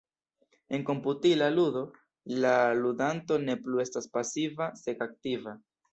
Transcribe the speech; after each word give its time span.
En 0.77 0.85
komputila 0.87 1.49
ludo, 1.57 1.83
la 2.45 2.53
ludanto 2.79 3.37
ne 3.45 3.57
plu 3.67 3.85
estas 3.85 4.11
pasiva 4.17 4.71
sed 4.85 5.05
aktiva. 5.09 5.55